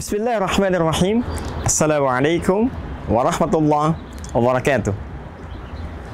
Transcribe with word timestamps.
Bismillahirrahmanirrahim. 0.00 1.20
Assalamualaikum 1.60 2.72
warahmatullahi 3.04 3.92
wabarakatuh. 4.32 4.96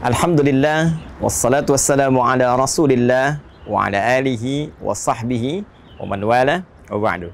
Alhamdulillah 0.02 0.98
wassalatu 1.22 1.70
wassalamu 1.70 2.18
ala 2.18 2.58
Rasulillah 2.58 3.38
wa 3.62 3.86
ala 3.86 4.02
alihi 4.18 4.74
wa 4.82 4.90
sahbihi 4.90 5.62
wa 6.02 6.10
man 6.10 6.18
wala 6.26 6.66
wa 6.90 6.98
ba'du. 6.98 7.30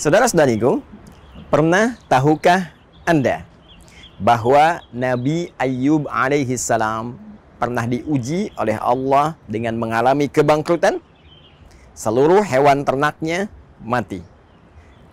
Saudara-saudariku, 0.00 0.80
pernah 1.52 2.00
tahukah 2.08 2.72
Anda 3.04 3.44
bahwa 4.16 4.80
Nabi 4.88 5.52
Ayyub 5.60 6.08
alaihi 6.08 6.56
salam 6.56 7.20
pernah 7.60 7.84
diuji 7.84 8.56
oleh 8.56 8.80
Allah 8.80 9.36
dengan 9.52 9.76
mengalami 9.76 10.32
kebangkrutan? 10.32 10.96
Seluruh 11.92 12.40
hewan 12.40 12.88
ternaknya 12.88 13.52
mati. 13.84 14.32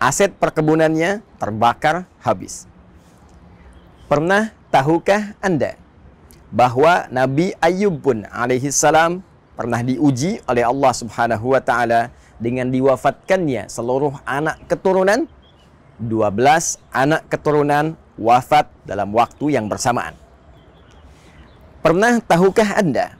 Aset 0.02 0.34
perkebunannya 0.34 1.22
terbakar 1.38 2.10
habis. 2.26 2.66
Pernah 4.10 4.50
tahukah 4.74 5.38
Anda 5.38 5.78
bahwa 6.50 7.06
Nabi 7.14 7.54
Ayub 7.62 8.02
pun 8.02 8.26
alaihi 8.34 8.74
salam 8.74 9.22
pernah 9.54 9.78
diuji 9.86 10.42
oleh 10.50 10.66
Allah 10.66 10.92
Subhanahu 10.98 11.54
wa 11.54 11.62
taala 11.62 12.10
dengan 12.42 12.74
diwafatkannya 12.74 13.70
seluruh 13.70 14.18
anak 14.26 14.66
keturunan 14.66 15.30
12 16.02 16.82
anak 16.90 17.30
keturunan 17.30 17.94
wafat 18.18 18.74
dalam 18.90 19.14
waktu 19.14 19.54
yang 19.54 19.70
bersamaan. 19.70 20.18
Pernah 21.86 22.18
tahukah 22.26 22.74
Anda 22.74 23.14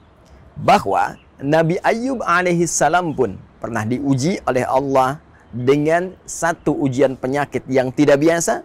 bahwa 0.58 1.14
Nabi 1.38 1.78
Ayub 1.78 2.26
alaihi 2.26 2.66
salam 2.66 3.14
pun 3.14 3.38
pernah 3.62 3.86
diuji 3.86 4.42
oleh 4.42 4.66
Allah 4.66 5.22
dengan 5.52 6.16
satu 6.24 6.72
ujian 6.72 7.14
penyakit 7.14 7.68
yang 7.68 7.92
tidak 7.92 8.18
biasa, 8.18 8.64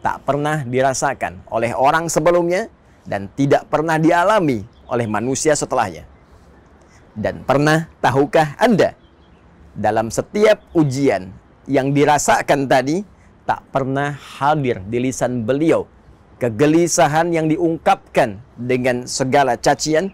tak 0.00 0.24
pernah 0.24 0.64
dirasakan 0.64 1.44
oleh 1.52 1.76
orang 1.76 2.08
sebelumnya 2.08 2.72
dan 3.04 3.28
tidak 3.36 3.68
pernah 3.68 4.00
dialami 4.00 4.64
oleh 4.88 5.06
manusia 5.06 5.52
setelahnya. 5.52 6.08
Dan 7.16 7.44
pernah 7.44 7.88
tahukah 8.00 8.56
Anda 8.60 8.96
dalam 9.76 10.12
setiap 10.12 10.64
ujian 10.76 11.32
yang 11.68 11.92
dirasakan 11.92 12.68
tadi 12.68 13.04
tak 13.44 13.62
pernah 13.72 14.12
hadir 14.12 14.82
di 14.84 14.98
lisan 15.00 15.44
beliau 15.44 15.88
kegelisahan 16.36 17.32
yang 17.32 17.48
diungkapkan 17.48 18.40
dengan 18.56 19.08
segala 19.08 19.56
cacian, 19.56 20.12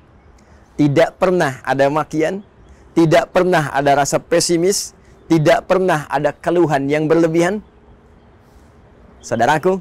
tidak 0.79 1.19
pernah 1.19 1.59
ada 1.67 1.91
makian, 1.91 2.47
tidak 2.95 3.31
pernah 3.35 3.71
ada 3.75 3.99
rasa 3.99 4.23
pesimis, 4.23 4.95
tidak 5.33 5.65
pernah 5.65 6.05
ada 6.13 6.37
keluhan 6.37 6.85
yang 6.93 7.09
berlebihan? 7.09 7.65
Saudaraku, 9.25 9.81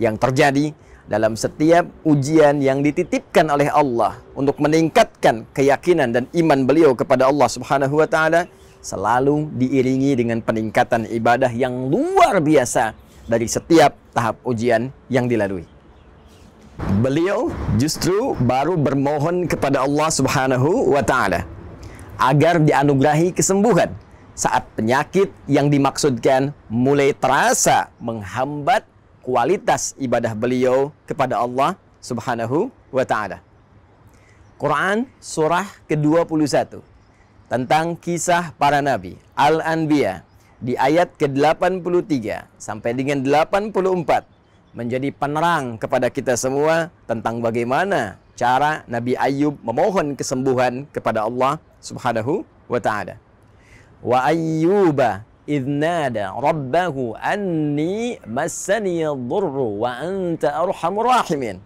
yang 0.00 0.16
terjadi 0.16 0.72
dalam 1.04 1.36
setiap 1.36 1.84
ujian 2.00 2.64
yang 2.64 2.80
dititipkan 2.80 3.44
oleh 3.52 3.68
Allah 3.68 4.16
untuk 4.32 4.56
meningkatkan 4.56 5.44
keyakinan 5.52 6.16
dan 6.16 6.24
iman 6.32 6.64
beliau 6.64 6.96
kepada 6.96 7.28
Allah 7.28 7.48
Subhanahu 7.52 8.00
wa 8.00 8.08
taala 8.08 8.48
selalu 8.80 9.52
diiringi 9.52 10.16
dengan 10.16 10.40
peningkatan 10.40 11.04
ibadah 11.12 11.52
yang 11.52 11.92
luar 11.92 12.40
biasa 12.40 12.96
dari 13.28 13.44
setiap 13.44 13.92
tahap 14.16 14.40
ujian 14.48 14.88
yang 15.12 15.28
dilalui. 15.28 15.68
Beliau 17.04 17.52
justru 17.76 18.32
baru 18.40 18.80
bermohon 18.80 19.44
kepada 19.44 19.84
Allah 19.84 20.08
Subhanahu 20.08 20.96
wa 20.96 21.04
taala 21.04 21.44
agar 22.16 22.56
dianugerahi 22.64 23.36
kesembuhan 23.36 23.92
saat 24.40 24.64
penyakit 24.72 25.28
yang 25.44 25.68
dimaksudkan 25.68 26.56
mulai 26.72 27.12
terasa 27.12 27.92
menghambat 28.00 28.88
kualitas 29.20 29.92
ibadah 30.00 30.32
beliau 30.32 30.96
kepada 31.04 31.36
Allah 31.36 31.76
Subhanahu 32.00 32.72
wa 32.88 33.04
taala. 33.04 33.44
Quran 34.56 35.04
surah 35.20 35.68
ke-21 35.84 36.80
tentang 37.52 37.92
kisah 38.00 38.56
para 38.56 38.80
nabi 38.80 39.20
Al-Anbiya 39.36 40.24
di 40.56 40.72
ayat 40.72 41.12
ke-83 41.20 42.48
sampai 42.56 42.96
dengan 42.96 43.20
84 43.20 43.76
menjadi 44.72 45.12
penerang 45.12 45.76
kepada 45.76 46.08
kita 46.08 46.32
semua 46.40 46.88
tentang 47.04 47.44
bagaimana 47.44 48.16
cara 48.40 48.88
Nabi 48.88 49.20
Ayub 49.20 49.60
memohon 49.60 50.16
kesembuhan 50.16 50.88
kepada 50.96 51.28
Allah 51.28 51.60
Subhanahu 51.84 52.44
wa 52.70 52.80
taala 52.80 53.20
wa 54.00 54.18
ayyuba 54.24 55.24
idh 55.44 55.66
nada 55.68 56.32
rabbahu 56.36 57.16
anni 57.16 58.16
massani 58.24 59.04
dhurru 59.04 59.80
wa 59.84 60.00
anta 60.00 60.56
arhamur 60.56 61.08
rahimin 61.08 61.60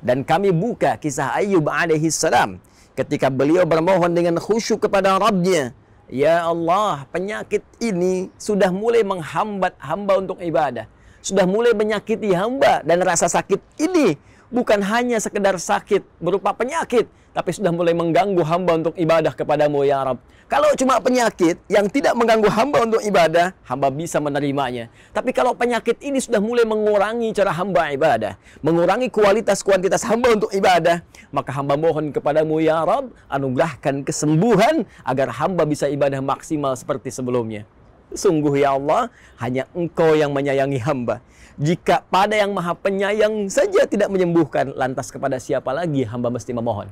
dan 0.00 0.24
kami 0.24 0.54
buka 0.54 0.96
kisah 0.96 1.36
Ayub 1.36 1.68
alaihi 1.68 2.08
salam 2.08 2.62
ketika 2.96 3.28
beliau 3.28 3.68
bermohon 3.68 4.12
dengan 4.16 4.40
khusyuk 4.40 4.88
kepada 4.88 5.20
Rabbnya 5.20 5.76
Ya 6.10 6.42
Allah, 6.42 7.06
penyakit 7.14 7.62
ini 7.78 8.34
sudah 8.34 8.74
mulai 8.74 9.06
menghambat 9.06 9.78
hamba 9.78 10.18
untuk 10.18 10.42
ibadah. 10.42 10.90
Sudah 11.22 11.46
mulai 11.46 11.70
menyakiti 11.70 12.34
hamba 12.34 12.82
dan 12.82 12.98
rasa 13.06 13.30
sakit 13.30 13.62
ini 13.78 14.18
bukan 14.50 14.82
hanya 14.82 15.16
sekedar 15.22 15.56
sakit 15.56 16.02
berupa 16.18 16.50
penyakit, 16.52 17.06
tapi 17.30 17.54
sudah 17.54 17.70
mulai 17.70 17.94
mengganggu 17.94 18.42
hamba 18.42 18.76
untuk 18.76 18.94
ibadah 18.98 19.30
kepadamu 19.32 19.86
ya 19.86 20.02
Rabb. 20.02 20.18
Kalau 20.50 20.66
cuma 20.74 20.98
penyakit 20.98 21.62
yang 21.70 21.86
tidak 21.86 22.18
mengganggu 22.18 22.50
hamba 22.50 22.82
untuk 22.82 22.98
ibadah, 23.06 23.54
hamba 23.62 23.86
bisa 23.86 24.18
menerimanya. 24.18 24.90
Tapi 25.14 25.30
kalau 25.30 25.54
penyakit 25.54 26.02
ini 26.02 26.18
sudah 26.18 26.42
mulai 26.42 26.66
mengurangi 26.66 27.30
cara 27.30 27.54
hamba 27.54 27.94
ibadah, 27.94 28.34
mengurangi 28.58 29.14
kualitas 29.14 29.62
kuantitas 29.62 30.02
hamba 30.02 30.34
untuk 30.34 30.50
ibadah, 30.50 31.06
maka 31.30 31.54
hamba 31.54 31.78
mohon 31.78 32.10
kepadamu 32.10 32.58
ya 32.58 32.82
Rabb, 32.82 33.14
anugerahkan 33.30 34.02
kesembuhan 34.02 34.82
agar 35.06 35.30
hamba 35.38 35.62
bisa 35.62 35.86
ibadah 35.86 36.18
maksimal 36.18 36.74
seperti 36.74 37.14
sebelumnya. 37.14 37.62
Sungguh 38.10 38.62
ya 38.62 38.74
Allah, 38.74 39.10
hanya 39.38 39.70
engkau 39.70 40.18
yang 40.18 40.34
menyayangi 40.34 40.82
hamba. 40.82 41.22
Jika 41.60 42.02
pada 42.08 42.34
yang 42.34 42.56
maha 42.56 42.72
penyayang 42.72 43.46
saja 43.52 43.84
tidak 43.84 44.08
menyembuhkan, 44.08 44.72
lantas 44.74 45.12
kepada 45.12 45.36
siapa 45.36 45.70
lagi 45.70 46.02
hamba 46.08 46.32
mesti 46.32 46.50
memohon? 46.56 46.88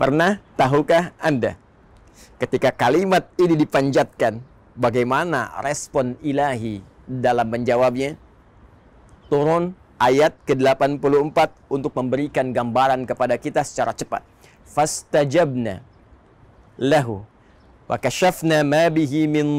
Pernah 0.00 0.40
tahukah 0.56 1.12
Anda 1.20 1.60
ketika 2.40 2.72
kalimat 2.72 3.28
ini 3.36 3.52
dipanjatkan, 3.52 4.40
bagaimana 4.72 5.52
respon 5.60 6.16
ilahi 6.24 6.80
dalam 7.04 7.52
menjawabnya? 7.52 8.16
Turun 9.28 9.76
ayat 10.00 10.34
ke-84 10.48 11.38
untuk 11.68 11.92
memberikan 11.94 12.50
gambaran 12.50 13.04
kepada 13.04 13.36
kita 13.36 13.60
secara 13.60 13.92
cepat. 13.92 14.24
Fastajabna 14.64 15.84
lahu 16.80 17.22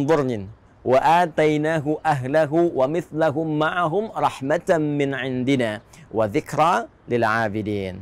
dhurnin 0.07 0.47
wa 0.81 0.97
atainahu 0.97 1.99
ahlahu 2.01 2.71
wa 2.73 2.85
mithlahum 2.87 3.47
ma'ahum 3.59 4.09
rahmatan 4.15 4.81
min 4.97 5.11
indina 5.13 5.83
wa 6.09 6.25
dhikra 6.25 6.87
lil 7.11 7.21
'abidin. 7.27 8.01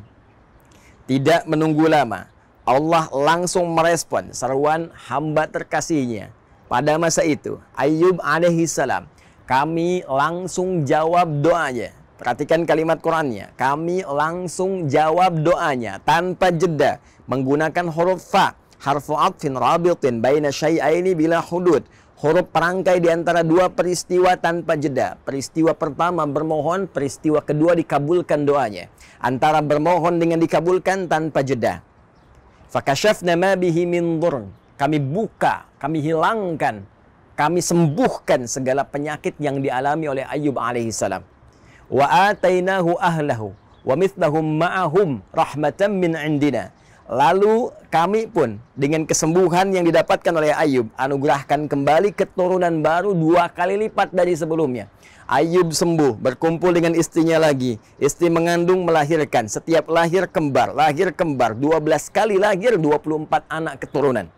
Tidak 1.10 1.50
menunggu 1.50 1.90
lama, 1.90 2.30
Allah 2.62 3.10
langsung 3.10 3.74
merespon 3.74 4.30
seruan 4.30 4.94
hamba 5.10 5.50
terkasihnya. 5.50 6.30
Pada 6.70 7.02
masa 7.02 7.26
itu, 7.26 7.58
Ayub 7.74 8.22
alaihi 8.22 8.70
salam, 8.70 9.10
kami 9.50 10.06
langsung 10.06 10.86
jawab 10.86 11.42
doanya. 11.42 11.98
Perhatikan 12.22 12.70
kalimat 12.70 13.02
Qurannya. 13.02 13.50
Kami 13.58 14.06
langsung 14.06 14.86
jawab 14.86 15.42
doanya 15.42 15.98
tanpa 16.06 16.54
jeda 16.54 17.02
menggunakan 17.26 17.90
huruf 17.90 18.22
fa, 18.22 18.54
harfu 18.80 19.16
atfin 19.20 19.56
rabitin 19.56 20.24
baina 20.24 20.50
syai'aini 20.50 21.14
bila 21.14 21.44
hudud. 21.44 21.84
Huruf 22.20 22.52
perangkai 22.52 23.00
di 23.00 23.08
antara 23.08 23.48
dua 23.48 23.72
peristiwa 23.72 24.36
tanpa 24.36 24.76
jeda. 24.76 25.16
Peristiwa 25.24 25.72
pertama 25.72 26.28
bermohon, 26.28 26.92
peristiwa 26.92 27.40
kedua 27.40 27.80
dikabulkan 27.80 28.44
doanya. 28.44 28.92
Antara 29.24 29.64
bermohon 29.64 30.20
dengan 30.20 30.36
dikabulkan 30.44 31.08
tanpa 31.08 31.48
jeda. 31.48 31.80
Fakashafna 32.68 33.40
ma 33.40 33.56
bihi 33.56 33.88
min 33.88 34.20
dhurn. 34.20 34.52
Kami 34.76 35.00
buka, 35.00 35.64
kami 35.80 36.04
hilangkan, 36.04 36.84
kami 37.40 37.64
sembuhkan 37.64 38.52
segala 38.52 38.84
penyakit 38.84 39.40
yang 39.40 39.64
dialami 39.64 40.12
oleh 40.12 40.24
Ayub 40.28 40.60
alaihi 40.60 40.92
salam. 40.92 41.24
Wa 41.88 42.36
atainahu 42.36 43.00
ahlahu 43.00 43.56
wa 43.88 43.96
mithlahum 43.96 44.60
ma'ahum 44.60 45.24
rahmatan 45.32 45.96
min 46.04 46.20
indina. 46.20 46.76
Lalu 47.10 47.74
kami 47.90 48.30
pun 48.30 48.62
dengan 48.78 49.02
kesembuhan 49.02 49.74
yang 49.74 49.82
didapatkan 49.82 50.30
oleh 50.30 50.54
Ayub 50.54 50.94
anugerahkan 50.94 51.66
kembali 51.66 52.14
keturunan 52.14 52.86
baru 52.86 53.18
dua 53.18 53.50
kali 53.50 53.82
lipat 53.82 54.14
dari 54.14 54.38
sebelumnya. 54.38 54.86
Ayub 55.26 55.74
sembuh, 55.74 56.22
berkumpul 56.22 56.70
dengan 56.70 56.94
istrinya 56.94 57.42
lagi. 57.42 57.82
Istri 57.98 58.30
mengandung 58.30 58.86
melahirkan, 58.86 59.50
setiap 59.50 59.90
lahir 59.90 60.30
kembar, 60.30 60.74
lahir 60.74 61.10
kembar, 61.10 61.58
12 61.58 62.14
kali 62.14 62.38
lahir 62.38 62.78
24 62.78 63.42
anak 63.46 63.82
keturunan. 63.82 64.30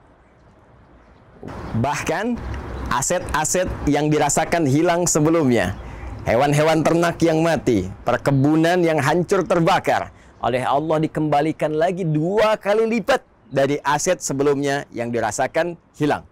Bahkan 1.75 2.39
aset-aset 2.88 3.67
yang 3.88 4.07
dirasakan 4.07 4.63
hilang 4.63 5.07
sebelumnya, 5.12 5.75
hewan-hewan 6.24 6.83
ternak 6.88 7.19
yang 7.19 7.44
mati, 7.44 7.88
perkebunan 8.07 8.79
yang 8.83 9.00
hancur 9.00 9.47
terbakar, 9.47 10.12
oleh 10.41 10.65
Allah 10.65 10.97
dikembalikan 10.97 11.71
lagi 11.77 12.01
dua 12.01 12.57
kali 12.57 12.89
lipat 12.89 13.21
dari 13.53 13.77
aset 13.85 14.17
sebelumnya 14.17 14.89
yang 14.89 15.13
dirasakan 15.13 15.77
hilang. 15.93 16.25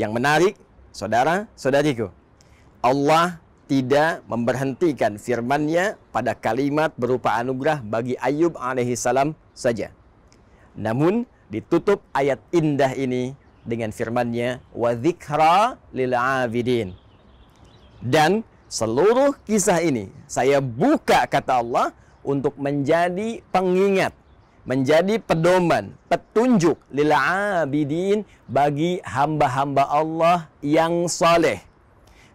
Yang 0.00 0.12
menarik, 0.16 0.54
saudara-saudariku, 0.96 2.08
Allah 2.80 3.36
tidak 3.68 4.24
memberhentikan 4.26 5.20
firman-Nya 5.20 6.00
pada 6.10 6.32
kalimat 6.32 6.90
berupa 6.96 7.36
anugerah 7.36 7.84
bagi 7.84 8.16
Ayub 8.16 8.56
alaihissalam 8.56 9.36
saja. 9.52 9.92
Namun 10.74 11.28
ditutup 11.52 12.00
ayat 12.16 12.40
indah 12.50 12.96
ini 12.96 13.36
dengan 13.62 13.92
firman-Nya 13.92 14.64
wa 14.72 14.96
dzikra 14.96 15.76
lil 15.92 16.16
abidin. 16.16 16.96
Dan 18.00 18.40
seluruh 18.72 19.36
kisah 19.44 19.84
ini 19.84 20.08
saya 20.24 20.64
buka 20.64 21.28
kata 21.28 21.60
Allah 21.60 21.92
untuk 22.22 22.56
menjadi 22.60 23.40
pengingat, 23.54 24.12
menjadi 24.68 25.20
pedoman, 25.20 25.96
petunjuk 26.06 26.76
lil 26.92 27.12
abidin 27.14 28.28
bagi 28.48 29.00
hamba-hamba 29.04 29.88
Allah 29.88 30.48
yang 30.60 31.08
saleh 31.08 31.70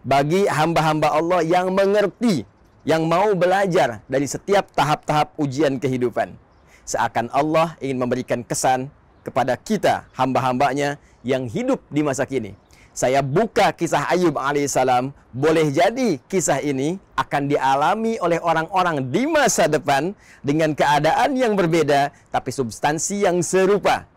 bagi 0.06 0.46
hamba-hamba 0.46 1.18
Allah 1.18 1.42
yang 1.42 1.74
mengerti, 1.74 2.46
yang 2.86 3.10
mau 3.10 3.34
belajar 3.34 4.06
dari 4.06 4.30
setiap 4.30 4.70
tahap-tahap 4.70 5.34
ujian 5.34 5.82
kehidupan. 5.82 6.38
Seakan 6.86 7.26
Allah 7.34 7.74
ingin 7.82 7.98
memberikan 7.98 8.46
kesan 8.46 8.86
kepada 9.26 9.58
kita, 9.58 10.06
hamba-hambanya 10.14 11.02
yang 11.26 11.50
hidup 11.50 11.82
di 11.90 12.06
masa 12.06 12.22
kini. 12.22 12.54
Saya 12.96 13.20
buka 13.20 13.76
kisah 13.76 14.08
Ayub 14.08 14.40
alaihissalam, 14.40 15.12
boleh 15.34 15.68
jadi 15.68 16.16
kisah 16.32 16.64
ini 16.64 16.96
akan 17.12 17.50
dialami 17.50 18.16
oleh 18.24 18.40
orang-orang 18.40 19.12
di 19.12 19.28
masa 19.28 19.68
depan 19.68 20.16
dengan 20.40 20.72
keadaan 20.72 21.36
yang 21.36 21.52
berbeda, 21.58 22.08
tapi 22.32 22.48
substansi 22.54 23.28
yang 23.28 23.44
serupa. 23.44 24.08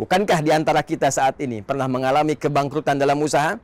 Bukankah 0.00 0.40
di 0.40 0.48
antara 0.48 0.80
kita 0.80 1.12
saat 1.12 1.36
ini 1.44 1.60
pernah 1.60 1.84
mengalami 1.84 2.32
kebangkrutan 2.32 2.96
dalam 2.96 3.20
usaha? 3.20 3.60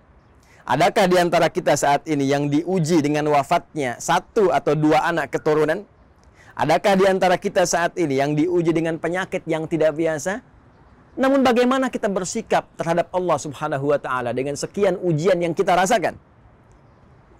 Adakah 0.68 1.08
di 1.08 1.16
antara 1.16 1.48
kita 1.48 1.72
saat 1.72 2.04
ini 2.04 2.28
yang 2.28 2.52
diuji 2.52 3.00
dengan 3.00 3.24
wafatnya 3.32 3.96
satu 3.96 4.52
atau 4.52 4.76
dua 4.76 5.08
anak 5.08 5.32
keturunan? 5.32 5.88
Adakah 6.52 6.92
di 7.00 7.08
antara 7.08 7.40
kita 7.40 7.64
saat 7.64 7.96
ini 7.96 8.20
yang 8.20 8.36
diuji 8.36 8.76
dengan 8.76 9.00
penyakit 9.00 9.48
yang 9.48 9.64
tidak 9.64 9.96
biasa? 9.96 10.44
Namun 11.18 11.42
bagaimana 11.42 11.90
kita 11.90 12.06
bersikap 12.06 12.70
terhadap 12.78 13.10
Allah 13.10 13.38
Subhanahu 13.42 13.90
wa 13.90 13.98
taala 13.98 14.30
dengan 14.30 14.54
sekian 14.54 14.94
ujian 15.02 15.42
yang 15.42 15.50
kita 15.50 15.74
rasakan? 15.74 16.14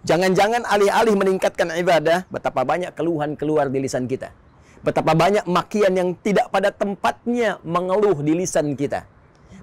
Jangan-jangan 0.03 0.67
alih-alih 0.67 1.15
meningkatkan 1.15 1.71
ibadah, 1.79 2.27
betapa 2.27 2.67
banyak 2.67 2.91
keluhan 2.99 3.39
keluar 3.39 3.71
di 3.71 3.79
lisan 3.79 4.11
kita. 4.11 4.35
Betapa 4.83 5.15
banyak 5.15 5.47
makian 5.47 5.95
yang 5.95 6.11
tidak 6.19 6.51
pada 6.51 6.71
tempatnya 6.75 7.59
mengeluh 7.67 8.19
di 8.23 8.35
lisan 8.35 8.79
kita 8.79 9.07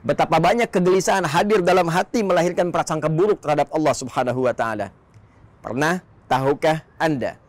Betapa 0.06 0.38
banyak 0.38 0.70
kegelisahan 0.70 1.26
hadir 1.26 1.66
dalam 1.66 1.90
hati 1.90 2.22
melahirkan 2.22 2.70
prasangka 2.70 3.10
buruk 3.10 3.42
terhadap 3.42 3.74
Allah 3.74 3.90
Subhanahu 3.98 4.46
wa 4.46 4.54
taala. 4.54 4.94
Pernah 5.66 6.06
tahukah 6.30 6.86
Anda 7.02 7.42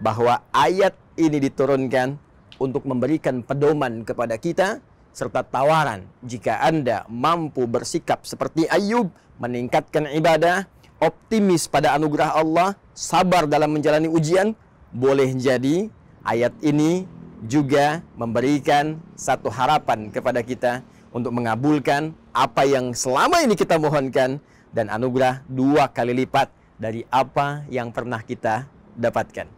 bahwa 0.00 0.40
ayat 0.48 0.96
ini 1.20 1.36
diturunkan 1.36 2.16
untuk 2.56 2.88
memberikan 2.88 3.44
pedoman 3.44 4.08
kepada 4.08 4.40
kita 4.40 4.80
serta 5.18 5.42
tawaran 5.42 6.06
jika 6.22 6.62
Anda 6.62 7.02
mampu 7.10 7.66
bersikap 7.66 8.22
seperti 8.22 8.70
Ayub, 8.70 9.10
meningkatkan 9.42 10.06
ibadah, 10.14 10.70
optimis 11.02 11.66
pada 11.66 11.98
anugerah 11.98 12.38
Allah, 12.38 12.78
sabar 12.94 13.50
dalam 13.50 13.74
menjalani 13.74 14.06
ujian, 14.06 14.54
boleh 14.94 15.34
jadi 15.34 15.90
ayat 16.22 16.54
ini 16.62 17.02
juga 17.50 18.06
memberikan 18.14 19.02
satu 19.18 19.50
harapan 19.50 20.14
kepada 20.14 20.38
kita 20.38 20.86
untuk 21.10 21.34
mengabulkan 21.34 22.14
apa 22.30 22.62
yang 22.62 22.94
selama 22.94 23.42
ini 23.42 23.58
kita 23.58 23.74
mohonkan 23.74 24.38
dan 24.70 24.86
anugerah 24.86 25.42
dua 25.50 25.90
kali 25.90 26.14
lipat 26.14 26.46
dari 26.78 27.02
apa 27.10 27.66
yang 27.66 27.90
pernah 27.90 28.22
kita 28.22 28.70
dapatkan. 28.94 29.50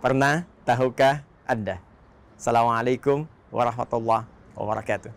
Pernah 0.00 0.48
tahukah 0.64 1.20
Anda? 1.44 1.80
Assalamualaikum 2.36 3.28
warahmatullahi 3.52 4.33
wabarakatuh. 4.56 5.12